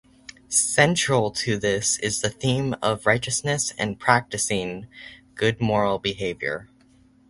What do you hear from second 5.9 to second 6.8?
behavior.